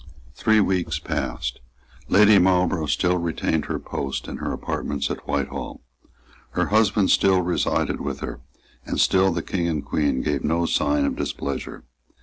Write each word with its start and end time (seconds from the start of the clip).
Three 0.33 0.59
weeks 0.59 0.97
passed. 0.97 1.59
Lady 2.09 2.39
Marlborough 2.39 2.87
still 2.87 3.19
retained 3.19 3.65
her 3.65 3.77
post 3.77 4.27
and 4.27 4.39
her 4.39 4.51
apartments 4.51 5.11
at 5.11 5.27
Whitehall. 5.27 5.79
Her 6.53 6.69
husband 6.69 7.11
still 7.11 7.43
resided 7.43 8.01
with 8.01 8.21
her; 8.21 8.39
and 8.83 8.99
still 8.99 9.31
the 9.31 9.43
King 9.43 9.67
and 9.67 9.85
Queen 9.85 10.23
gave 10.23 10.43
no 10.43 10.65
sign 10.65 11.05
of 11.05 11.15
displeasure. 11.15 11.83